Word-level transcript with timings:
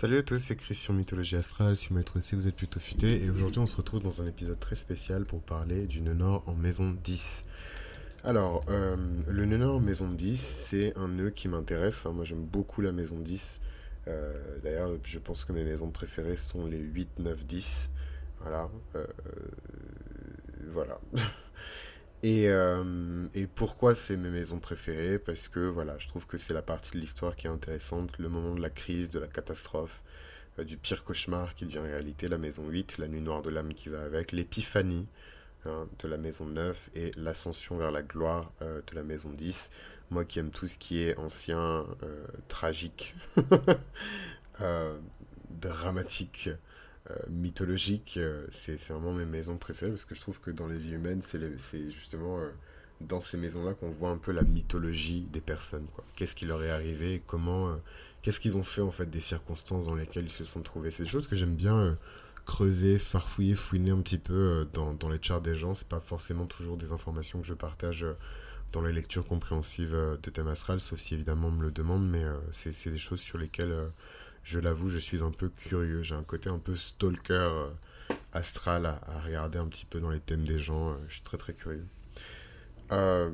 Salut 0.00 0.16
à 0.16 0.22
tous, 0.22 0.38
c'est 0.38 0.56
Christian 0.56 0.94
Mythologie 0.94 1.36
Astrale. 1.36 1.76
Si 1.76 1.88
vous 1.88 1.94
m'avez 1.96 2.06
vous 2.32 2.48
êtes 2.48 2.56
plutôt 2.56 2.80
futé. 2.80 3.22
Et 3.22 3.28
aujourd'hui, 3.28 3.60
on 3.60 3.66
se 3.66 3.76
retrouve 3.76 4.02
dans 4.02 4.22
un 4.22 4.26
épisode 4.26 4.58
très 4.58 4.74
spécial 4.74 5.26
pour 5.26 5.42
parler 5.42 5.86
du 5.86 6.00
nœud 6.00 6.14
nord 6.14 6.42
en 6.46 6.54
maison 6.54 6.96
10. 7.04 7.44
Alors, 8.24 8.64
euh, 8.70 8.96
le 9.28 9.44
nœud 9.44 9.58
nord 9.58 9.76
en 9.76 9.80
maison 9.80 10.08
10, 10.08 10.40
c'est 10.40 10.96
un 10.96 11.08
nœud 11.08 11.28
qui 11.28 11.48
m'intéresse. 11.48 12.06
Hein. 12.06 12.12
Moi, 12.12 12.24
j'aime 12.24 12.46
beaucoup 12.46 12.80
la 12.80 12.92
maison 12.92 13.18
10. 13.18 13.60
Euh, 14.08 14.32
d'ailleurs, 14.64 14.88
je 15.04 15.18
pense 15.18 15.44
que 15.44 15.52
mes 15.52 15.64
maisons 15.64 15.90
préférées 15.90 16.38
sont 16.38 16.64
les 16.64 16.78
8, 16.78 17.18
9, 17.18 17.44
10. 17.44 17.90
Voilà. 18.40 18.70
Euh, 18.96 19.04
voilà. 20.72 20.98
Euh, 22.24 23.28
et, 23.34 23.46
pourquoi 23.46 23.94
c'est 23.94 24.16
mes 24.16 24.28
maisons 24.30 24.58
préférées? 24.58 25.18
Parce 25.18 25.48
que 25.48 25.60
voilà, 25.60 25.96
je 25.98 26.08
trouve 26.08 26.26
que 26.26 26.36
c'est 26.36 26.52
la 26.52 26.62
partie 26.62 26.92
de 26.92 26.98
l'histoire 26.98 27.34
qui 27.34 27.46
est 27.46 27.50
intéressante, 27.50 28.18
le 28.18 28.28
moment 28.28 28.54
de 28.54 28.60
la 28.60 28.70
crise, 28.70 29.08
de 29.10 29.18
la 29.18 29.26
catastrophe, 29.26 30.02
euh, 30.58 30.64
du 30.64 30.76
pire 30.76 31.02
cauchemar 31.04 31.54
qui 31.54 31.64
devient 31.64 31.78
réalité, 31.78 32.28
la 32.28 32.38
maison 32.38 32.68
8, 32.68 32.98
la 32.98 33.08
nuit 33.08 33.22
noire 33.22 33.42
de 33.42 33.50
l'âme 33.50 33.72
qui 33.74 33.88
va 33.88 34.02
avec, 34.02 34.32
l'épiphanie 34.32 35.06
hein, 35.64 35.88
de 35.98 36.08
la 36.08 36.18
maison 36.18 36.44
9 36.46 36.90
et 36.94 37.12
l'ascension 37.16 37.78
vers 37.78 37.90
la 37.90 38.02
gloire 38.02 38.52
euh, 38.62 38.82
de 38.90 38.94
la 38.94 39.02
maison 39.02 39.30
10. 39.30 39.70
Moi 40.10 40.24
qui 40.24 40.40
aime 40.40 40.50
tout 40.50 40.66
ce 40.66 40.76
qui 40.76 41.02
est 41.02 41.16
ancien, 41.18 41.86
tragique, 42.48 43.14
dramatique, 45.50 46.50
euh, 47.08 47.14
mythologique, 47.30 48.18
euh, 48.18 48.46
c'est 48.50 48.76
vraiment 48.76 49.14
mes 49.14 49.24
maisons 49.24 49.56
préférées 49.56 49.90
parce 49.90 50.04
que 50.04 50.14
je 50.14 50.20
trouve 50.20 50.38
que 50.38 50.50
dans 50.50 50.66
les 50.66 50.78
vies 50.78 50.92
humaines, 50.92 51.22
c'est 51.22 51.90
justement 51.90 52.38
euh, 52.38 52.50
dans 53.00 53.22
ces 53.22 53.38
maisons-là 53.38 53.72
qu'on 53.72 53.90
voit 53.90 54.10
un 54.10 54.18
peu 54.18 54.32
la 54.32 54.42
mythologie 54.42 55.22
des 55.32 55.40
personnes. 55.40 55.86
Qu'est-ce 56.14 56.36
qui 56.36 56.44
leur 56.44 56.62
est 56.62 56.70
arrivé 56.70 57.22
comment, 57.26 57.74
qu'est-ce 58.20 58.38
qu'ils 58.38 58.54
ont 58.58 58.62
fait 58.62 58.82
en 58.82 58.90
fait 58.90 59.08
des 59.08 59.22
circonstances 59.22 59.86
dans 59.86 59.94
lesquelles 59.94 60.26
ils 60.26 60.30
se 60.30 60.44
sont 60.44 60.60
trouvés. 60.60 60.90
C'est 60.90 61.04
des 61.04 61.08
choses 61.08 61.26
que 61.26 61.36
j'aime 61.36 61.56
bien 61.56 61.96
creuser, 62.44 62.98
farfouiller, 62.98 63.54
fouiner 63.54 63.92
un 63.92 64.02
petit 64.02 64.18
peu 64.18 64.68
dans, 64.74 64.92
dans, 64.92 65.08
les 65.08 65.22
charts 65.22 65.40
des 65.40 65.54
gens. 65.54 65.74
C'est 65.74 65.88
pas 65.88 66.00
forcément 66.00 66.44
toujours 66.44 66.76
des 66.76 66.92
informations 66.92 67.40
que 67.40 67.46
je 67.46 67.54
partage 67.54 68.04
dans 68.72 68.82
les 68.82 68.92
lectures 68.92 69.26
compréhensives 69.26 69.96
de 70.22 70.30
thème 70.30 70.48
astral, 70.48 70.80
sauf 70.80 71.00
si 71.00 71.14
évidemment 71.14 71.48
on 71.48 71.52
me 71.52 71.62
le 71.62 71.70
demande, 71.70 72.06
mais 72.06 72.24
c'est 72.52 72.90
des 72.90 72.98
choses 72.98 73.20
sur 73.20 73.38
lesquelles 73.38 73.74
je 74.42 74.58
l'avoue, 74.58 74.88
je 74.88 74.98
suis 74.98 75.22
un 75.22 75.30
peu 75.30 75.48
curieux. 75.48 76.02
J'ai 76.02 76.14
un 76.14 76.22
côté 76.22 76.50
un 76.50 76.58
peu 76.58 76.74
stalker 76.74 77.34
euh, 77.34 77.68
astral 78.32 78.86
à, 78.86 79.00
regarder 79.24 79.58
un 79.58 79.66
petit 79.66 79.86
peu 79.86 80.00
dans 80.00 80.10
les 80.10 80.20
thèmes 80.20 80.44
des 80.44 80.58
gens. 80.58 80.90
Euh, 80.90 80.94
je 81.08 81.14
suis 81.14 81.22
très 81.22 81.36
très 81.36 81.52
curieux. 81.52 81.86
Euh, 82.92 83.30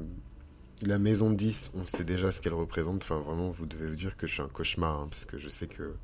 la 0.82 0.98
maison 0.98 1.30
10, 1.30 1.72
on 1.74 1.86
sait 1.86 2.04
déjà 2.04 2.32
ce 2.32 2.42
qu'elle 2.42 2.54
représente. 2.54 3.02
Enfin, 3.02 3.18
vraiment, 3.18 3.48
vous 3.48 3.66
devez 3.66 3.86
vous 3.86 3.94
dire 3.94 4.16
que 4.16 4.26
je 4.26 4.34
suis 4.34 4.42
un 4.42 4.48
cauchemar, 4.48 5.00
hein, 5.00 5.08
parce 5.08 5.24
que 5.24 5.38
je 5.38 5.48
sais 5.48 5.68
que 5.68 5.94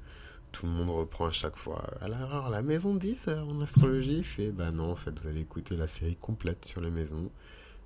tout 0.52 0.66
le 0.66 0.72
monde 0.72 0.90
reprend 0.90 1.26
à 1.26 1.32
chaque 1.32 1.56
fois. 1.56 1.84
Alors, 2.00 2.48
la 2.48 2.62
maison 2.62 2.94
10 2.94 3.28
en 3.28 3.60
astrologie, 3.60 4.22
c'est. 4.24 4.52
Bah 4.52 4.70
non, 4.70 4.92
en 4.92 4.96
fait, 4.96 5.18
vous 5.18 5.28
allez 5.28 5.40
écouter 5.40 5.76
la 5.76 5.86
série 5.86 6.16
complète 6.16 6.64
sur 6.64 6.80
les 6.80 6.90
maisons. 6.90 7.30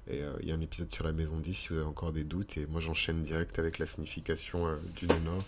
Et 0.08 0.22
il 0.40 0.48
y 0.48 0.52
a 0.52 0.54
un 0.54 0.60
épisode 0.60 0.92
sur 0.92 1.04
la 1.04 1.12
maison 1.12 1.38
10 1.38 1.52
si 1.52 1.68
vous 1.70 1.76
avez 1.76 1.84
encore 1.84 2.12
des 2.12 2.22
doutes. 2.22 2.56
Et 2.58 2.66
moi, 2.66 2.80
j'enchaîne 2.80 3.24
direct 3.24 3.58
avec 3.58 3.80
la 3.80 3.86
signification 3.86 4.78
du 4.96 5.06
nord 5.06 5.42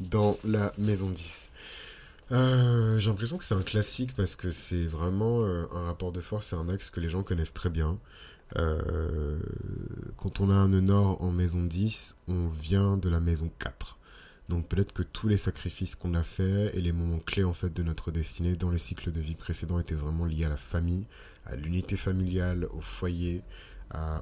dans 0.00 0.38
la 0.44 0.72
maison 0.78 1.10
10. 1.10 1.48
Euh, 2.30 2.98
j'ai 2.98 3.08
l'impression 3.08 3.38
que 3.38 3.44
c'est 3.44 3.54
un 3.54 3.62
classique 3.62 4.14
parce 4.14 4.34
que 4.34 4.50
c'est 4.50 4.84
vraiment 4.84 5.42
euh, 5.42 5.64
un 5.72 5.84
rapport 5.84 6.12
de 6.12 6.20
force 6.20 6.52
et 6.52 6.56
un 6.56 6.68
axe 6.68 6.90
que 6.90 7.00
les 7.00 7.08
gens 7.08 7.22
connaissent 7.22 7.54
très 7.54 7.70
bien. 7.70 7.98
Euh, 8.56 9.38
quand 10.16 10.40
on 10.40 10.50
a 10.50 10.54
un 10.54 10.68
nord 10.68 11.22
en 11.22 11.30
maison 11.30 11.64
10, 11.64 12.16
on 12.28 12.46
vient 12.46 12.96
de 12.96 13.08
la 13.08 13.20
maison 13.20 13.50
4. 13.58 13.98
Donc 14.48 14.66
peut-être 14.66 14.92
que 14.92 15.02
tous 15.02 15.28
les 15.28 15.36
sacrifices 15.36 15.94
qu'on 15.94 16.14
a 16.14 16.22
faits 16.22 16.74
et 16.74 16.80
les 16.80 16.92
moments 16.92 17.18
clés 17.18 17.44
en 17.44 17.52
fait 17.52 17.72
de 17.72 17.82
notre 17.82 18.10
destinée 18.10 18.56
dans 18.56 18.70
les 18.70 18.78
cycles 18.78 19.12
de 19.12 19.20
vie 19.20 19.34
précédents 19.34 19.78
étaient 19.78 19.94
vraiment 19.94 20.24
liés 20.24 20.46
à 20.46 20.48
la 20.48 20.56
famille, 20.56 21.04
à 21.44 21.54
l'unité 21.56 21.96
familiale, 21.96 22.66
au 22.72 22.80
foyer, 22.80 23.42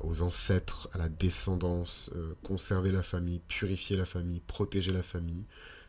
aux 0.02 0.22
ancêtres, 0.22 0.88
à 0.92 0.98
la 0.98 1.08
descendance, 1.08 2.10
euh, 2.14 2.34
conserver 2.42 2.92
la 2.92 3.02
famille, 3.02 3.40
purifier 3.48 3.96
la 3.96 4.06
famille, 4.06 4.40
protéger 4.46 4.92
la 4.92 5.02
famille, 5.02 5.44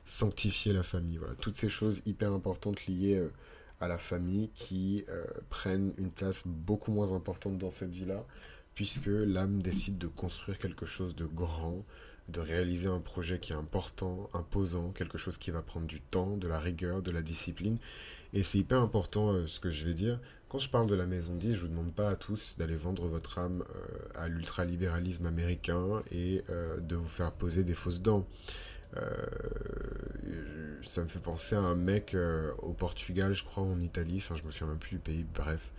sanctifier 0.06 0.74
la 0.74 0.84
famille. 0.84 1.18
Voilà, 1.18 1.36
toutes 1.36 1.56
ces 1.56 1.70
choses 1.70 2.02
hyper 2.06 2.32
importantes 2.32 2.88
liées 2.88 3.16
euh, 3.16 3.32
à 3.80 3.88
la 3.88 3.98
famille 3.98 4.50
qui 4.56 5.06
euh, 5.10 5.24
prennent 5.50 5.94
une 5.98 6.10
place 6.10 6.44
beaucoup 6.46 6.92
moins 6.92 7.14
importante 7.14 7.58
dans 7.58 7.72
cette 7.72 7.92
vie-là, 7.92 8.26
puisque 8.74 9.08
l'âme 9.08 9.62
décide 9.62 9.98
de 9.98 10.08
construire 10.08 10.58
quelque 10.58 10.86
chose 10.86 11.16
de 11.16 11.26
grand, 11.26 11.86
de 12.30 12.40
réaliser 12.40 12.88
un 12.88 13.00
projet 13.00 13.40
qui 13.40 13.54
est 13.54 13.56
important, 13.56 14.30
imposant, 14.34 14.92
quelque 14.92 15.18
chose 15.18 15.38
qui 15.38 15.52
va 15.52 15.62
prendre 15.62 15.88
du 15.88 16.02
temps, 16.02 16.38
de 16.38 16.48
la 16.48 16.60
rigueur, 16.60 17.02
de 17.02 17.12
la 17.12 17.22
discipline. 17.22 17.78
Et 18.38 18.44
c'est 18.44 18.60
hyper 18.60 18.80
important 18.80 19.48
ce 19.48 19.60
que 19.60 19.72
je 19.72 19.84
vais 19.84 19.96
dire, 19.96 20.20
quand 20.48 20.60
je 20.60 20.70
parle 20.70 20.86
de 20.86 20.94
la 20.94 21.08
maison 21.08 21.34
10, 21.34 21.56
je 21.56 21.62
vous 21.62 21.70
demande 21.70 21.92
pas 21.92 22.12
à 22.12 22.16
tous 22.16 22.54
d'aller 22.60 22.76
vendre 22.76 23.08
votre 23.08 23.40
âme 23.40 23.64
euh, 23.68 23.98
à 24.14 24.28
l'ultralibéralisme 24.28 25.26
américain 25.26 26.04
et 26.12 26.44
euh, 26.52 26.78
de 26.80 26.96
vous 26.96 27.08
faire 27.08 27.32
poser 27.32 27.64
des 27.64 27.74
fausses 27.74 28.04
dents. 28.04 28.28
Euh, 28.96 29.12
ça 30.84 31.02
me 31.02 31.08
fait 31.08 31.18
penser 31.18 31.56
à 31.56 31.62
un 31.62 31.74
mec 31.74 32.16
au 32.60 32.74
Portugal, 32.74 33.34
je 33.34 33.44
crois, 33.44 33.64
en 33.64 33.80
Italie, 33.80 34.18
enfin 34.20 34.36
je 34.36 34.44
me 34.44 34.52
souviens 34.52 34.68
même 34.68 34.78
plus 34.78 34.98
du 34.98 35.00
pays, 35.00 35.26
bref. 35.34 35.72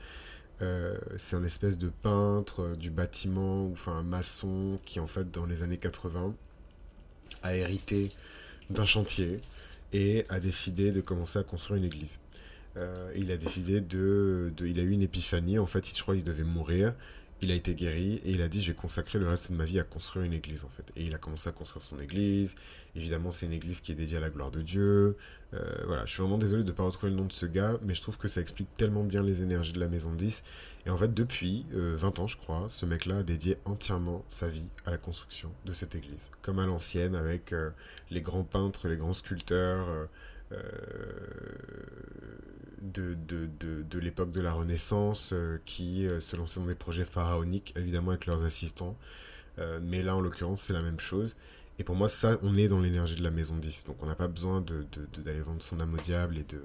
c'est 1.16 1.36
un 1.36 1.44
espèce 1.44 1.78
de 1.78 1.90
peintre 1.90 2.74
du 2.76 2.90
bâtiment, 2.90 3.66
ou 3.66 3.72
enfin 3.74 3.92
un 3.92 4.02
maçon 4.02 4.80
qui 4.84 4.98
en 4.98 5.06
fait 5.06 5.30
dans 5.30 5.46
les 5.46 5.62
années 5.62 5.78
80 5.78 6.34
a 7.44 7.54
hérité 7.54 8.08
d'un 8.68 8.84
chantier 8.84 9.40
et 9.92 10.24
a 10.28 10.40
décidé 10.40 10.90
de 10.90 11.00
commencer 11.00 11.38
à 11.38 11.44
construire 11.44 11.78
une 11.78 11.86
église. 11.86 12.18
Euh, 12.78 13.12
il 13.16 13.30
a 13.30 13.36
décidé 13.36 13.80
de, 13.80 14.52
Il 14.60 14.78
a 14.80 14.82
eu 14.82 14.90
une 14.90 15.02
épiphanie. 15.02 15.58
En 15.58 15.66
fait, 15.66 15.86
je 15.94 16.02
crois 16.02 16.14
qu'il 16.14 16.24
devait 16.24 16.44
mourir. 16.44 16.94
Il 17.40 17.52
a 17.52 17.54
été 17.54 17.76
guéri 17.76 18.20
et 18.24 18.32
il 18.32 18.42
a 18.42 18.48
dit 18.48 18.60
Je 18.60 18.72
vais 18.72 18.76
consacrer 18.76 19.18
le 19.18 19.28
reste 19.28 19.52
de 19.52 19.56
ma 19.56 19.64
vie 19.64 19.78
à 19.78 19.84
construire 19.84 20.24
une 20.24 20.32
église, 20.32 20.64
en 20.64 20.68
fait. 20.68 20.84
Et 20.96 21.04
il 21.04 21.14
a 21.14 21.18
commencé 21.18 21.48
à 21.48 21.52
construire 21.52 21.82
son 21.82 22.00
église. 22.00 22.54
Évidemment, 22.96 23.30
c'est 23.30 23.46
une 23.46 23.52
église 23.52 23.80
qui 23.80 23.92
est 23.92 23.94
dédiée 23.94 24.16
à 24.16 24.20
la 24.20 24.30
gloire 24.30 24.50
de 24.50 24.60
Dieu. 24.60 25.16
Euh, 25.54 25.60
voilà, 25.86 26.04
je 26.04 26.12
suis 26.12 26.22
vraiment 26.22 26.38
désolé 26.38 26.62
de 26.62 26.68
ne 26.68 26.72
pas 26.72 26.82
retrouver 26.82 27.10
le 27.10 27.16
nom 27.16 27.26
de 27.26 27.32
ce 27.32 27.46
gars, 27.46 27.78
mais 27.82 27.94
je 27.94 28.02
trouve 28.02 28.16
que 28.16 28.28
ça 28.28 28.40
explique 28.40 28.74
tellement 28.76 29.04
bien 29.04 29.22
les 29.22 29.42
énergies 29.42 29.72
de 29.72 29.80
la 29.80 29.88
maison 29.88 30.12
10. 30.12 30.42
Et 30.86 30.90
en 30.90 30.96
fait, 30.96 31.12
depuis 31.12 31.66
20 31.72 31.76
euh, 31.76 32.22
ans, 32.22 32.26
je 32.26 32.36
crois, 32.36 32.66
ce 32.68 32.86
mec-là 32.86 33.18
a 33.18 33.22
dédié 33.22 33.58
entièrement 33.66 34.24
sa 34.28 34.48
vie 34.48 34.66
à 34.86 34.90
la 34.90 34.98
construction 34.98 35.50
de 35.64 35.72
cette 35.72 35.94
église. 35.94 36.30
Comme 36.42 36.58
à 36.58 36.66
l'ancienne, 36.66 37.14
avec 37.14 37.54
les 38.10 38.20
grands 38.20 38.44
peintres, 38.44 38.88
les 38.88 38.96
grands 38.96 39.12
sculpteurs. 39.12 40.08
Euh, 40.52 40.62
de, 42.92 43.14
de, 43.26 43.48
de, 43.60 43.82
de 43.82 43.98
l'époque 43.98 44.30
de 44.30 44.40
la 44.40 44.52
Renaissance 44.52 45.30
euh, 45.32 45.58
qui 45.64 46.06
euh, 46.06 46.20
se 46.20 46.36
lançaient 46.36 46.60
dans 46.60 46.66
des 46.66 46.74
projets 46.74 47.04
pharaoniques, 47.04 47.72
évidemment 47.76 48.10
avec 48.10 48.26
leurs 48.26 48.44
assistants. 48.44 48.96
mais 49.82 50.02
là, 50.02 50.14
en 50.14 50.20
l'occurrence, 50.20 50.62
c'est 50.62 50.72
la 50.72 50.82
même 50.82 51.00
chose. 51.00 51.36
Et 51.80 51.84
pour 51.84 51.96
moi, 51.96 52.08
ça, 52.08 52.38
on 52.42 52.56
est 52.56 52.68
dans 52.68 52.80
l'énergie 52.80 53.16
de 53.16 53.24
la 53.24 53.30
maison 53.30 53.56
10. 53.56 53.86
Donc 53.86 53.96
on 54.02 54.06
n'a 54.06 54.14
pas 54.14 54.28
besoin 54.28 54.60
d'aller 54.60 55.40
vendre 55.40 55.62
son 55.62 55.80
âme 55.80 55.94
au 55.94 55.96
diable 55.96 56.38
et 56.38 56.44
de, 56.44 56.62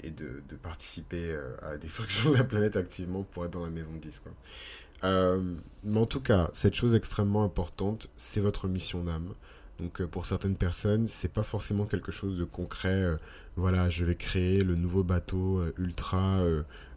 et 0.00 0.10
de, 0.10 0.56
participer 0.62 1.36
à 1.62 1.72
la 1.72 1.78
destruction 1.78 2.30
de 2.30 2.36
la 2.36 2.44
planète 2.44 2.76
activement 2.76 3.24
pour 3.24 3.44
être 3.44 3.52
dans 3.52 3.64
la 3.64 3.70
maison 3.70 3.92
10. 4.00 4.20
Quoi. 4.20 5.38
mais 5.82 5.98
en 5.98 6.06
tout 6.06 6.20
cas, 6.20 6.50
cette 6.54 6.74
chose 6.74 6.94
extrêmement 6.94 7.42
importante, 7.42 8.08
c'est 8.16 8.40
votre 8.40 8.68
mission 8.68 9.02
d'âme. 9.02 9.34
Donc 9.82 10.00
euh, 10.00 10.06
pour 10.06 10.26
certaines 10.26 10.54
personnes, 10.54 11.08
c'est 11.08 11.32
pas 11.32 11.42
forcément 11.42 11.86
quelque 11.86 12.12
chose 12.12 12.38
de 12.38 12.44
concret. 12.44 13.02
Euh, 13.02 13.16
voilà, 13.56 13.90
je 13.90 14.04
vais 14.04 14.14
créer 14.14 14.62
le 14.62 14.76
nouveau 14.76 15.02
bateau 15.02 15.58
euh, 15.58 15.74
ultra 15.76 16.40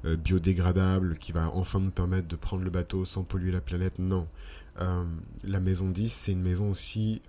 biodégradable 0.03 1.17
qui 1.17 1.31
va 1.31 1.49
enfin 1.49 1.79
nous 1.79 1.89
permettre 1.89 2.27
de 2.27 2.35
prendre 2.35 2.63
le 2.63 2.69
bateau 2.69 3.05
sans 3.05 3.23
polluer 3.23 3.51
la 3.51 3.61
planète. 3.61 3.97
Non. 3.97 4.27
la 4.77 5.59
maison 5.59 5.89
10, 5.89 6.13
c'est 6.13 6.31
une 6.31 6.43
maison 6.43 6.69
aussi 6.69 7.23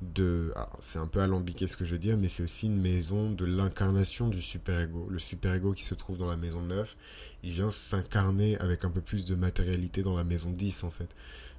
de... 0.00 0.54
C'est 0.80 0.98
un 0.98 1.06
peu 1.06 1.20
alambiqué 1.20 1.66
ce 1.66 1.76
que 1.76 1.84
je 1.84 1.92
veux 1.92 1.98
dire, 1.98 2.16
mais 2.16 2.28
c'est 2.28 2.42
aussi 2.42 2.64
une 2.66 2.80
maison 2.80 3.30
de 3.30 3.44
l'incarnation 3.44 4.28
du 4.28 4.40
super-ego. 4.40 5.06
Le 5.10 5.18
super-ego 5.18 5.74
qui 5.74 5.84
se 5.84 5.94
trouve 5.94 6.16
dans 6.16 6.28
la 6.28 6.38
maison 6.38 6.62
9, 6.62 6.96
il 7.42 7.52
vient 7.52 7.70
s'incarner 7.70 8.56
avec 8.58 8.86
un 8.86 8.90
peu 8.90 9.02
plus 9.02 9.26
de 9.26 9.34
matérialité 9.34 10.02
dans 10.02 10.16
la 10.16 10.24
maison 10.24 10.50
10 10.50 10.84
en 10.84 10.90
fait. 10.90 11.08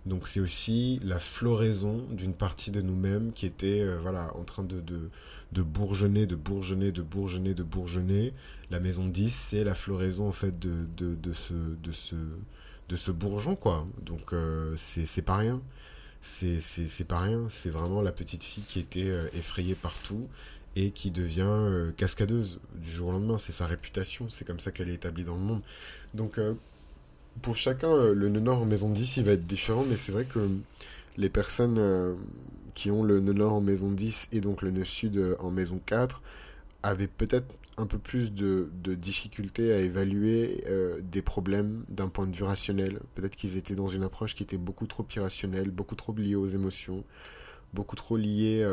Donc 0.06 0.28
c'est 0.28 0.42
aussi 0.42 1.00
la 1.04 1.18
floraison 1.18 2.06
d'une 2.12 2.34
partie 2.34 2.72
de 2.72 2.82
nous-mêmes 2.82 3.32
qui 3.32 3.46
était 3.46 3.80
euh, 3.80 3.98
voilà, 4.02 4.36
en 4.36 4.44
train 4.44 4.64
de, 4.64 4.82
de, 4.82 5.62
bourgeonner, 5.62 6.26
de 6.26 6.36
bourgeonner, 6.36 6.92
de 6.92 7.02
bourgeonner, 7.02 7.54
de 7.54 7.64
bourgeonner. 7.64 8.34
La 8.70 8.80
maison 8.80 9.08
10, 9.08 9.34
c'est 9.34 9.64
la 9.64 9.76
floraison 9.76 10.28
en 10.28 10.34
fait 10.34 10.60
de, 10.60 10.86
de, 10.98 11.16
de, 11.16 11.34
ce, 11.34 11.54
de, 11.54 11.92
ce, 11.94 12.16
de 12.90 12.96
ce 12.98 13.12
bourgeon, 13.12 13.56
quoi. 13.56 13.88
Donc 14.02 14.34
euh, 14.34 14.74
c'est 14.76 15.22
pas 15.22 15.38
rien. 15.38 15.62
C'est 16.22 16.60
pas 17.08 17.22
rien. 17.22 17.48
C'est 17.50 17.70
vraiment 17.70 18.02
la 18.02 18.12
petite 18.12 18.44
fille 18.44 18.64
qui 18.64 18.80
était 18.80 19.10
euh, 19.10 19.28
effrayée 19.34 19.76
partout 19.76 20.28
et 20.76 20.92
qui 20.92 21.12
devient 21.12 21.92
cascadeuse 21.96 22.60
du 22.76 22.92
jour 22.92 23.10
au 23.10 23.12
lendemain. 23.12 23.38
C'est 23.38 23.52
sa 23.52 23.68
réputation, 23.68 24.30
c'est 24.30 24.44
comme 24.44 24.60
ça 24.60 24.72
qu'elle 24.72 24.90
est 24.90 24.96
établie 24.96 25.24
dans 25.24 25.36
le 25.36 25.42
monde. 25.42 25.62
Donc 26.14 26.40
pour 27.42 27.56
chacun, 27.56 27.90
euh, 27.90 28.14
le 28.14 28.30
nœud 28.30 28.40
nord 28.40 28.62
en 28.62 28.66
maison 28.66 28.90
10, 28.90 29.18
il 29.18 29.26
va 29.26 29.34
être 29.34 29.48
différent, 29.48 29.86
mais 29.88 29.98
c'est 29.98 30.12
vrai 30.12 30.26
que 30.26 30.60
les 31.18 31.30
personnes 31.30 31.78
euh, 31.80 32.16
qui 32.74 32.92
ont 32.92 33.04
le 33.04 33.20
nœud 33.20 33.34
nord 33.34 33.54
en 33.54 33.62
maison 33.62 33.92
10 33.92 34.30
et 34.32 34.40
donc 34.40 34.62
le 34.62 34.72
nœud 34.72 34.86
sud 34.86 35.18
euh, 35.18 35.36
en 35.40 35.52
maison 35.52 35.80
4 35.86 36.22
avaient 36.84 37.08
peut-être 37.08 37.48
un 37.78 37.88
peu 37.88 37.98
plus 37.98 38.32
de, 38.32 38.70
de 38.84 38.94
difficulté 38.94 39.74
à 39.74 39.80
évaluer 39.80 40.64
des 41.02 41.24
problèmes 41.24 41.86
d'un 41.90 42.08
point 42.08 42.28
de 42.28 42.36
vue 42.36 42.44
rationnel. 42.44 43.00
Peut-être 43.16 43.36
qu'ils 43.36 43.58
étaient 43.58 43.74
dans 43.74 43.88
une 43.88 44.04
approche 44.04 44.36
qui 44.36 44.44
était 44.44 44.60
beaucoup 44.60 44.86
trop 44.86 45.08
irrationnelle, 45.16 45.72
beaucoup 45.72 45.96
trop 45.96 46.14
liée 46.14 46.36
aux 46.36 46.46
émotions, 46.46 47.04
beaucoup 47.74 47.96
trop 47.96 48.16
liée 48.16 48.64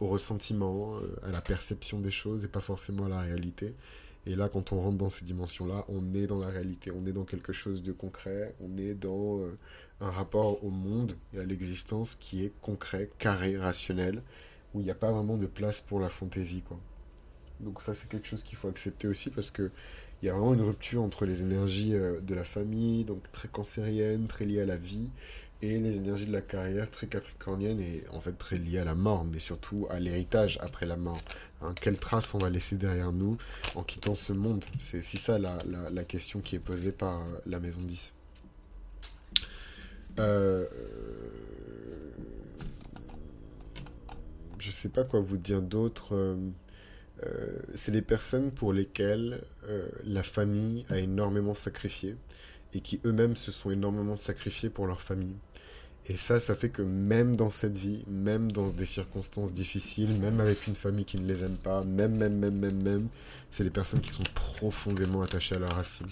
au 0.00 0.08
ressentiment, 0.08 0.96
à 1.22 1.30
la 1.30 1.40
perception 1.40 1.98
des 1.98 2.10
choses 2.10 2.44
et 2.44 2.48
pas 2.48 2.60
forcément 2.60 3.06
à 3.06 3.08
la 3.08 3.20
réalité. 3.20 3.72
Et 4.26 4.36
là, 4.36 4.48
quand 4.48 4.72
on 4.72 4.80
rentre 4.80 4.98
dans 4.98 5.10
ces 5.10 5.24
dimensions-là, 5.24 5.84
on 5.88 6.14
est 6.14 6.26
dans 6.26 6.38
la 6.38 6.48
réalité, 6.48 6.92
on 6.92 7.06
est 7.06 7.12
dans 7.12 7.24
quelque 7.24 7.52
chose 7.52 7.82
de 7.82 7.92
concret, 7.92 8.54
on 8.60 8.78
est 8.78 8.94
dans 8.94 9.40
un 10.00 10.10
rapport 10.10 10.64
au 10.64 10.70
monde 10.70 11.16
et 11.34 11.40
à 11.40 11.44
l'existence 11.44 12.14
qui 12.14 12.44
est 12.44 12.52
concret, 12.60 13.10
carré, 13.18 13.56
rationnel, 13.56 14.22
où 14.74 14.80
il 14.80 14.84
n'y 14.84 14.90
a 14.90 14.96
pas 14.96 15.10
vraiment 15.10 15.36
de 15.36 15.46
place 15.46 15.80
pour 15.80 16.00
la 16.00 16.08
fantaisie, 16.08 16.62
quoi. 16.62 16.78
Donc 17.60 17.80
ça, 17.80 17.94
c'est 17.94 18.08
quelque 18.08 18.26
chose 18.26 18.42
qu'il 18.42 18.58
faut 18.58 18.68
accepter 18.68 19.06
aussi 19.08 19.30
parce 19.30 19.50
que 19.50 19.70
il 20.22 20.26
y 20.26 20.28
a 20.28 20.34
vraiment 20.34 20.54
une 20.54 20.62
rupture 20.62 21.02
entre 21.02 21.26
les 21.26 21.40
énergies 21.40 21.94
euh, 21.94 22.20
de 22.20 22.34
la 22.34 22.44
famille, 22.44 23.04
donc 23.04 23.20
très 23.32 23.48
cancérienne, 23.48 24.28
très 24.28 24.44
liées 24.44 24.60
à 24.60 24.66
la 24.66 24.76
vie, 24.76 25.10
et 25.62 25.78
les 25.78 25.96
énergies 25.96 26.26
de 26.26 26.32
la 26.32 26.40
carrière, 26.40 26.90
très 26.90 27.06
capricorniennes 27.06 27.80
et 27.80 28.04
en 28.12 28.20
fait 28.20 28.32
très 28.32 28.58
liées 28.58 28.78
à 28.78 28.84
la 28.84 28.94
mort, 28.94 29.24
mais 29.24 29.38
surtout 29.38 29.86
à 29.90 30.00
l'héritage 30.00 30.58
après 30.60 30.86
la 30.86 30.96
mort. 30.96 31.20
Hein, 31.62 31.74
quelle 31.80 31.98
trace 31.98 32.34
on 32.34 32.38
va 32.38 32.50
laisser 32.50 32.76
derrière 32.76 33.12
nous 33.12 33.38
en 33.76 33.84
quittant 33.84 34.16
ce 34.16 34.32
monde? 34.32 34.64
C'est 34.80 34.98
aussi 34.98 35.18
ça 35.18 35.38
la, 35.38 35.58
la, 35.64 36.04
question 36.04 36.40
qui 36.40 36.56
est 36.56 36.58
posée 36.58 36.90
par 36.90 37.20
euh, 37.20 37.38
la 37.46 37.60
maison 37.60 37.80
10. 37.80 38.12
Euh, 40.18 40.66
je 44.58 44.70
sais 44.70 44.88
pas 44.88 45.04
quoi 45.04 45.20
vous 45.20 45.36
dire 45.36 45.62
d'autre. 45.62 46.14
Euh, 46.14 46.36
euh, 47.24 47.58
c'est 47.74 47.92
des 47.92 48.02
personnes 48.02 48.50
pour 48.50 48.72
lesquelles 48.72 49.44
la 50.04 50.22
famille 50.24 50.84
a 50.88 50.98
énormément 50.98 51.54
sacrifié 51.54 52.16
et 52.74 52.80
qui 52.80 53.00
eux-mêmes 53.04 53.36
se 53.36 53.52
sont 53.52 53.70
énormément 53.70 54.16
sacrifiés 54.16 54.70
pour 54.70 54.86
leur 54.86 55.00
famille. 55.00 55.36
Et 56.08 56.16
ça, 56.16 56.40
ça 56.40 56.56
fait 56.56 56.70
que 56.70 56.82
même 56.82 57.36
dans 57.36 57.50
cette 57.50 57.76
vie, 57.76 58.04
même 58.08 58.50
dans 58.50 58.70
des 58.70 58.86
circonstances 58.86 59.52
difficiles, 59.52 60.18
même 60.18 60.40
avec 60.40 60.66
une 60.66 60.74
famille 60.74 61.04
qui 61.04 61.16
ne 61.20 61.26
les 61.26 61.44
aime 61.44 61.56
pas, 61.56 61.84
même, 61.84 62.16
même, 62.16 62.36
même, 62.36 62.58
même, 62.58 62.82
même, 62.82 63.08
c'est 63.52 63.62
des 63.62 63.70
personnes 63.70 64.00
qui 64.00 64.10
sont 64.10 64.24
profondément 64.34 65.22
attachées 65.22 65.54
à 65.54 65.58
leurs 65.60 65.76
racines. 65.76 66.08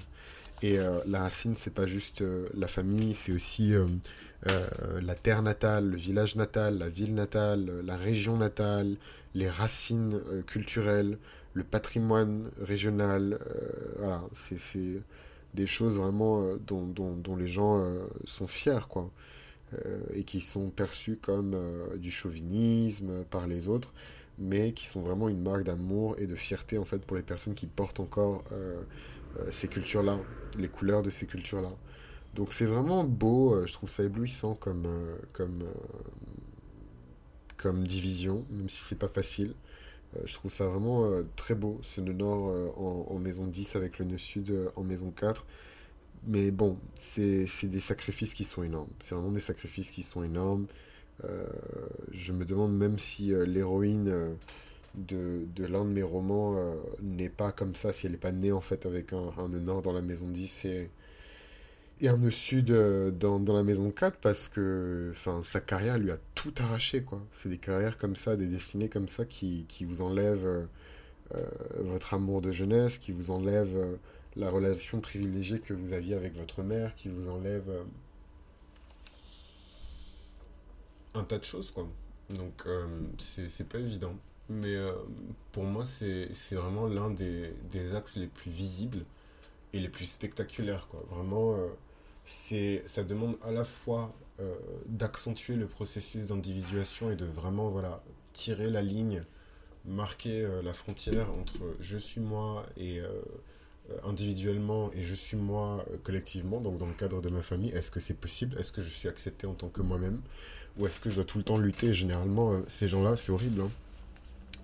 Et 0.62 0.78
euh, 0.78 1.00
la 1.06 1.22
racine, 1.22 1.54
c'est 1.56 1.74
pas 1.74 1.86
juste 1.86 2.22
la 2.54 2.68
famille, 2.68 3.14
c'est 3.14 3.32
aussi 3.32 3.72
la 4.44 5.14
terre 5.14 5.42
natale, 5.42 5.90
le 5.90 5.96
village 5.96 6.36
natal, 6.36 6.78
la 6.78 6.88
ville 6.88 7.14
natale, 7.14 7.82
la 7.84 7.96
région 7.96 8.36
natale, 8.36 8.96
les 9.34 9.48
racines 9.48 10.20
euh, 10.26 10.42
culturelles, 10.42 11.18
le 11.54 11.64
patrimoine 11.64 12.50
régional. 12.60 13.38
Euh, 13.40 13.94
voilà, 13.98 14.22
c'est 14.32 15.00
des 15.54 15.66
choses 15.66 15.96
vraiment 15.96 16.42
euh, 16.42 16.56
dont, 16.66 16.86
dont, 16.86 17.36
les 17.36 17.48
gens 17.48 17.84
sont 18.24 18.46
fiers, 18.46 18.86
quoi. 18.88 19.10
et 20.12 20.24
qui 20.24 20.40
sont 20.40 20.70
perçues 20.70 21.18
comme 21.20 21.56
du 21.96 22.10
chauvinisme 22.10 23.24
par 23.30 23.46
les 23.46 23.68
autres, 23.68 23.92
mais 24.38 24.72
qui 24.72 24.86
sont 24.86 25.00
vraiment 25.00 25.28
une 25.28 25.42
marque 25.42 25.64
d'amour 25.64 26.16
et 26.18 26.26
de 26.26 26.36
fierté, 26.36 26.78
en 26.78 26.84
fait, 26.84 26.98
pour 26.98 27.16
les 27.16 27.22
personnes 27.22 27.54
qui 27.54 27.66
portent 27.66 28.00
encore 28.00 28.44
ces 29.50 29.68
cultures-là, 29.68 30.18
les 30.58 30.68
couleurs 30.68 31.02
de 31.02 31.10
ces 31.10 31.26
cultures-là. 31.26 31.72
Donc 32.34 32.52
c'est 32.52 32.64
vraiment 32.64 33.04
beau, 33.04 33.66
je 33.66 33.72
trouve 33.72 33.90
ça 33.90 34.04
éblouissant 34.04 34.54
comme, 34.54 34.86
comme, 35.32 35.64
comme 37.56 37.86
division, 37.86 38.44
même 38.50 38.68
si 38.68 38.82
c'est 38.82 38.98
pas 38.98 39.08
facile. 39.08 39.54
Euh, 40.16 40.20
je 40.24 40.34
trouve 40.34 40.52
ça 40.52 40.66
vraiment 40.66 41.04
euh, 41.04 41.22
très 41.36 41.54
beau, 41.54 41.78
ce 41.82 42.00
nœud 42.00 42.12
nord 42.12 42.48
euh, 42.48 42.68
en, 42.76 43.18
maison 43.18 43.46
10 43.46 43.76
avec 43.76 43.98
le 43.98 44.06
nœud 44.06 44.18
sud 44.18 44.52
en 44.76 44.82
maison 44.82 45.10
4. 45.10 45.44
Mais 46.26 46.50
bon, 46.50 46.78
c'est 46.98 47.46
des 47.62 47.80
sacrifices 47.80 48.34
qui 48.34 48.44
sont 48.44 48.62
énormes. 48.62 48.90
C'est 49.00 49.14
vraiment 49.14 49.32
des 49.32 49.40
sacrifices 49.40 49.90
qui 49.90 50.02
sont 50.02 50.22
énormes. 50.22 50.66
je 52.12 52.32
me 52.32 52.44
demande 52.44 52.76
même 52.76 52.98
si 52.98 53.32
l'héroïne 53.46 54.36
de, 54.94 55.46
de 55.54 55.64
l'un 55.64 55.84
de 55.86 55.90
mes 55.90 56.02
romans 56.02 56.74
n'est 57.00 57.30
pas 57.30 57.52
comme 57.52 57.74
ça, 57.74 57.94
si 57.94 58.04
elle 58.04 58.12
n'est 58.12 58.18
pas 58.18 58.32
née 58.32 58.52
en 58.52 58.60
fait 58.60 58.84
avec 58.84 59.14
un, 59.14 59.32
un 59.38 59.48
nœud 59.48 59.60
nord 59.60 59.80
dans 59.80 59.92
la 59.94 60.02
maison 60.02 60.28
10 60.28 60.64
et, 60.66 60.90
et 62.02 62.08
un 62.08 62.18
nœud 62.18 62.30
sud 62.30 62.70
dans, 63.18 63.40
dans, 63.40 63.54
la 63.54 63.62
maison 63.62 63.90
4 63.90 64.18
parce 64.18 64.48
que 64.48 65.14
sa 65.42 65.60
carrière 65.60 65.96
lui 65.96 66.10
a 66.10 66.18
tout 66.40 66.54
arraché. 66.58 67.02
quoi. 67.02 67.20
C'est 67.34 67.50
des 67.50 67.58
carrières 67.58 67.98
comme 67.98 68.16
ça, 68.16 68.34
des 68.34 68.46
destinées 68.46 68.88
comme 68.88 69.08
ça 69.08 69.26
qui, 69.26 69.66
qui 69.68 69.84
vous 69.84 70.00
enlèvent 70.00 70.46
euh, 70.46 70.64
euh, 71.34 71.44
votre 71.80 72.14
amour 72.14 72.40
de 72.40 72.50
jeunesse, 72.50 72.98
qui 72.98 73.12
vous 73.12 73.30
enlèvent 73.30 73.98
la 74.36 74.50
relation 74.50 75.00
privilégiée 75.00 75.60
que 75.60 75.74
vous 75.74 75.92
aviez 75.92 76.14
avec 76.14 76.34
votre 76.34 76.62
mère, 76.62 76.94
qui 76.94 77.10
vous 77.10 77.28
enlèvent 77.28 77.84
un 81.12 81.24
tas 81.24 81.38
de 81.38 81.44
choses. 81.44 81.70
quoi. 81.70 81.86
Donc 82.30 82.66
c'est 83.18 83.68
pas 83.68 83.78
évident. 83.78 84.16
Mais 84.48 84.76
pour 85.52 85.64
moi, 85.64 85.84
c'est 85.84 86.30
vraiment 86.52 86.86
l'un 86.86 87.10
des, 87.10 87.52
des, 87.70 87.94
axes 87.94 88.16
les 88.16 88.26
plus 88.28 88.50
visibles 88.50 89.04
et 89.72 89.80
les 89.80 89.88
plus 89.88 90.06
spectaculaires. 90.06 90.88
Quoi. 90.88 91.04
Vraiment 91.10 91.56
c'est 92.24 92.82
ça 92.86 93.02
demande 93.02 93.36
à 93.42 93.50
la 93.50 93.64
fois 93.64 94.14
euh, 94.40 94.54
d'accentuer 94.86 95.56
le 95.56 95.66
processus 95.66 96.26
d'individuation 96.26 97.10
et 97.10 97.16
de 97.16 97.26
vraiment 97.26 97.68
voilà 97.68 98.02
tirer 98.32 98.70
la 98.70 98.82
ligne, 98.82 99.22
marquer 99.84 100.42
euh, 100.42 100.62
la 100.62 100.72
frontière 100.72 101.30
entre 101.32 101.58
je 101.80 101.98
suis 101.98 102.20
moi 102.20 102.64
et 102.76 103.00
euh, 103.00 103.08
individuellement 104.04 104.90
et 104.94 105.02
je 105.02 105.14
suis 105.14 105.36
moi 105.36 105.84
collectivement, 106.04 106.60
donc 106.60 106.78
dans 106.78 106.86
le 106.86 106.94
cadre 106.94 107.20
de 107.20 107.28
ma 107.28 107.42
famille, 107.42 107.70
est-ce 107.70 107.90
que 107.90 108.00
c'est 108.00 108.18
possible? 108.18 108.56
Est-ce 108.58 108.72
que 108.72 108.82
je 108.82 108.88
suis 108.88 109.08
accepté 109.08 109.46
en 109.46 109.54
tant 109.54 109.68
que 109.68 109.82
moi-même? 109.82 110.20
Ou 110.78 110.86
est-ce 110.86 111.00
que 111.00 111.10
je 111.10 111.16
dois 111.16 111.24
tout 111.24 111.38
le 111.38 111.44
temps 111.44 111.58
lutter? 111.58 111.92
Généralement, 111.92 112.62
ces 112.68 112.86
gens-là, 112.86 113.16
c'est 113.16 113.32
horrible. 113.32 113.62
Hein. 113.62 113.70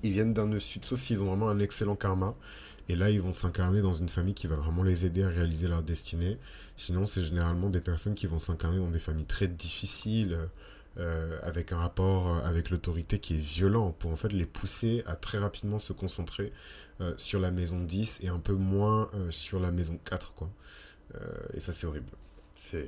Ils 0.04 0.12
viennent 0.12 0.32
d'un 0.32 0.58
sud, 0.60 0.84
sauf 0.84 1.00
s'ils 1.00 1.20
ont 1.22 1.26
vraiment 1.26 1.48
un 1.48 1.58
excellent 1.58 1.96
karma. 1.96 2.36
Et 2.88 2.96
là, 2.96 3.10
ils 3.10 3.20
vont 3.20 3.32
s'incarner 3.32 3.82
dans 3.82 3.92
une 3.92 4.08
famille 4.08 4.34
qui 4.34 4.46
va 4.46 4.56
vraiment 4.56 4.82
les 4.82 5.04
aider 5.06 5.22
à 5.22 5.28
réaliser 5.28 5.68
leur 5.68 5.82
destinée. 5.82 6.38
Sinon, 6.76 7.04
c'est 7.04 7.24
généralement 7.24 7.68
des 7.68 7.80
personnes 7.80 8.14
qui 8.14 8.26
vont 8.26 8.38
s'incarner 8.38 8.78
dans 8.78 8.90
des 8.90 9.00
familles 9.00 9.26
très 9.26 9.48
difficiles, 9.48 10.38
euh, 10.98 11.38
avec 11.42 11.72
un 11.72 11.76
rapport 11.76 12.28
euh, 12.28 12.40
avec 12.42 12.70
l'autorité 12.70 13.18
qui 13.18 13.34
est 13.34 13.40
violent, 13.40 13.92
pour 13.92 14.12
en 14.12 14.16
fait 14.16 14.32
les 14.32 14.46
pousser 14.46 15.02
à 15.06 15.16
très 15.16 15.38
rapidement 15.38 15.78
se 15.78 15.92
concentrer 15.92 16.52
euh, 17.00 17.12
sur 17.18 17.38
la 17.40 17.50
maison 17.50 17.80
10 17.80 18.20
et 18.22 18.28
un 18.28 18.38
peu 18.38 18.54
moins 18.54 19.10
sur 19.30 19.58
la 19.60 19.70
maison 19.72 19.98
4. 20.04 20.32
Quoi. 20.34 20.50
et 21.54 21.60
ça, 21.60 21.72
c'est 21.72 21.86
horrible. 21.86 22.10
C'est 22.54 22.86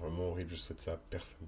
vraiment 0.00 0.30
horrible, 0.30 0.52
je 0.54 0.60
souhaite 0.60 0.80
ça 0.80 0.92
à 0.92 0.96
personne. 1.10 1.46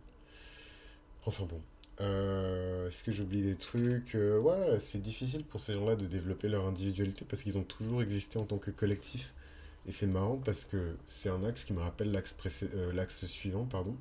Enfin 1.24 1.44
bon. 1.44 1.60
Euh, 2.00 2.88
est-ce 2.88 3.04
que 3.04 3.12
j'oublie 3.12 3.42
des 3.42 3.54
trucs 3.54 4.14
euh, 4.14 4.38
Ouais, 4.38 4.78
c'est 4.78 5.00
difficile 5.00 5.44
pour 5.44 5.60
ces 5.60 5.74
gens-là 5.74 5.94
de 5.94 6.06
développer 6.06 6.48
leur 6.48 6.66
individualité 6.66 7.24
parce 7.28 7.42
qu'ils 7.42 7.58
ont 7.58 7.64
toujours 7.64 8.02
existé 8.02 8.38
en 8.38 8.44
tant 8.44 8.58
que 8.58 8.70
collectif. 8.70 9.34
Et 9.86 9.92
c'est 9.92 10.06
marrant 10.06 10.38
parce 10.38 10.64
que 10.64 10.94
c'est 11.06 11.28
un 11.28 11.44
axe 11.44 11.64
qui 11.64 11.72
me 11.72 11.80
rappelle 11.80 12.12
l'axe 12.12 12.36
euh, 12.62 13.26
suivant, 13.26 13.64
pardon. 13.64 13.96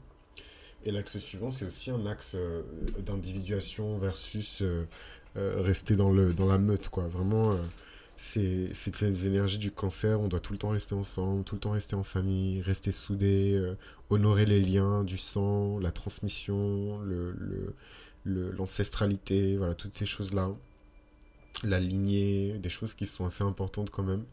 Et 0.85 0.91
l'axe 0.91 1.17
suivant, 1.19 1.49
c'est 1.49 1.65
aussi 1.65 1.91
un 1.91 2.05
axe 2.05 2.35
d'individuation 2.99 3.99
versus 3.99 4.63
rester 5.35 5.95
dans, 5.95 6.11
le, 6.11 6.33
dans 6.33 6.47
la 6.47 6.57
meute, 6.57 6.89
quoi. 6.89 7.07
Vraiment, 7.07 7.55
c'est 8.21 9.01
les 9.01 9.25
énergies 9.27 9.57
du 9.57 9.71
cancer, 9.71 10.19
on 10.21 10.27
doit 10.27 10.39
tout 10.39 10.53
le 10.53 10.59
temps 10.59 10.69
rester 10.69 10.95
ensemble, 10.95 11.43
tout 11.43 11.55
le 11.55 11.61
temps 11.61 11.71
rester 11.71 11.95
en 11.95 12.03
famille, 12.03 12.61
rester 12.61 12.91
soudés, 12.91 13.61
honorer 14.09 14.45
les 14.45 14.61
liens 14.61 15.03
du 15.03 15.17
sang, 15.17 15.79
la 15.79 15.91
transmission, 15.91 16.99
l'ancestralité, 18.25 19.53
le, 19.53 19.57
voilà, 19.57 19.75
toutes 19.75 19.93
ces 19.93 20.05
choses-là. 20.05 20.51
La 21.63 21.79
lignée, 21.79 22.57
des 22.59 22.69
choses 22.69 22.93
qui 22.93 23.05
sont 23.05 23.25
assez 23.25 23.43
importantes 23.43 23.89
quand 23.89 24.03
même. 24.03 24.23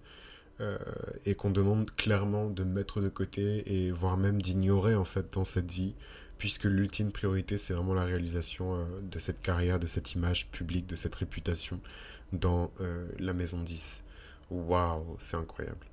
Euh, 0.61 0.77
et 1.25 1.37
qu'on 1.37 1.51
demande 1.51 1.95
clairement 1.95 2.51
de 2.51 2.65
mettre 2.65 3.01
de 3.01 3.09
côté 3.09 3.63
et 3.73 3.93
voire 3.93 4.17
même 4.17 4.43
d'ignorer 4.43 4.97
en 4.97 5.05
fait 5.05 5.33
dans 5.33 5.45
cette 5.45 5.71
vie, 5.71 5.95
puisque 6.37 6.65
l'ultime 6.65 7.13
priorité 7.13 7.59
c'est 7.59 7.75
vraiment 7.75 7.95
la 7.95 8.05
réalisation 8.05 8.75
euh, 8.75 8.85
de 9.03 9.21
cette 9.21 9.41
carrière, 9.41 9.79
de 9.79 9.87
cette 9.87 10.15
image 10.15 10.49
publique, 10.49 10.89
de 10.89 10.97
cette 10.97 11.15
réputation 11.15 11.79
dans 12.33 12.71
euh, 12.81 13.09
la 13.19 13.33
maison 13.33 13.63
10. 13.63 14.03
Waouh, 14.51 15.17
c'est 15.19 15.37
incroyable. 15.37 15.87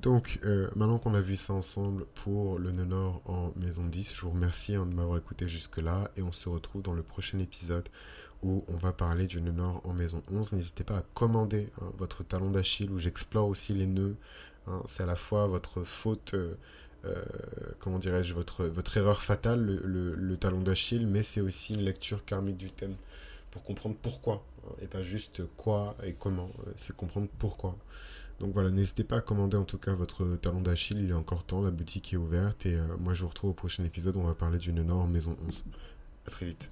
Donc, 0.00 0.40
euh, 0.44 0.68
maintenant 0.74 0.98
qu'on 0.98 1.14
a 1.14 1.20
vu 1.20 1.36
ça 1.36 1.52
ensemble 1.52 2.06
pour 2.16 2.58
le 2.58 2.72
nœud 2.72 2.84
nord 2.84 3.22
en 3.24 3.52
maison 3.56 3.84
10, 3.84 4.14
je 4.16 4.20
vous 4.22 4.30
remercie 4.30 4.74
hein, 4.74 4.84
de 4.84 4.94
m'avoir 4.94 5.18
écouté 5.18 5.46
jusque-là 5.46 6.10
et 6.16 6.22
on 6.22 6.32
se 6.32 6.48
retrouve 6.48 6.82
dans 6.82 6.94
le 6.94 7.04
prochain 7.04 7.38
épisode 7.38 7.88
où 8.42 8.64
on 8.66 8.76
va 8.76 8.92
parler 8.92 9.28
du 9.28 9.40
nœud 9.40 9.52
nord 9.52 9.80
en 9.84 9.92
maison 9.92 10.20
11. 10.28 10.54
N'hésitez 10.54 10.82
pas 10.82 10.98
à 10.98 11.04
commander 11.14 11.68
hein, 11.80 11.92
votre 11.98 12.24
talon 12.24 12.50
d'Achille 12.50 12.90
où 12.90 12.98
j'explore 12.98 13.46
aussi 13.46 13.74
les 13.74 13.86
nœuds. 13.86 14.16
Hein. 14.66 14.82
C'est 14.88 15.04
à 15.04 15.06
la 15.06 15.14
fois 15.14 15.46
votre 15.46 15.84
faute, 15.84 16.34
euh, 16.34 16.54
comment 17.78 18.00
dirais-je, 18.00 18.34
votre, 18.34 18.64
votre 18.64 18.96
erreur 18.96 19.22
fatale, 19.22 19.64
le, 19.64 20.14
le 20.16 20.36
talon 20.36 20.62
d'Achille, 20.62 21.06
mais 21.06 21.22
c'est 21.22 21.40
aussi 21.40 21.74
une 21.74 21.82
lecture 21.82 22.24
karmique 22.24 22.56
du 22.56 22.72
thème. 22.72 22.96
Pour 23.52 23.62
comprendre 23.62 23.94
pourquoi, 24.02 24.44
hein, 24.66 24.72
et 24.82 24.86
pas 24.86 25.02
juste 25.02 25.42
quoi 25.56 25.94
et 26.02 26.14
comment, 26.14 26.50
c'est 26.76 26.96
comprendre 26.96 27.28
pourquoi. 27.38 27.76
Donc 28.40 28.52
voilà, 28.54 28.70
n'hésitez 28.70 29.04
pas 29.04 29.18
à 29.18 29.20
commander 29.20 29.56
en 29.56 29.64
tout 29.64 29.78
cas 29.78 29.92
votre 29.92 30.24
talon 30.36 30.60
d'Achille, 30.60 30.98
il 30.98 31.10
est 31.10 31.14
encore 31.14 31.44
temps, 31.44 31.62
la 31.62 31.70
boutique 31.70 32.12
est 32.12 32.16
ouverte 32.16 32.66
et 32.66 32.76
moi 32.98 33.14
je 33.14 33.22
vous 33.22 33.28
retrouve 33.28 33.50
au 33.50 33.54
prochain 33.54 33.84
épisode, 33.84 34.16
on 34.16 34.24
va 34.24 34.34
parler 34.34 34.58
d'une 34.58 34.78
énorme 34.78 35.12
maison 35.12 35.36
11. 35.46 35.64
A 36.26 36.30
très 36.30 36.46
vite. 36.46 36.68